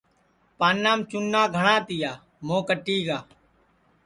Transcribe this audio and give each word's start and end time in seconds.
پانام 0.57 0.99
چُونا 1.09 1.41
گھٹؔا 1.59 1.75
یا 2.01 2.11
موھ 2.47 2.63
کٹی 2.67 2.97
گا 3.07 3.19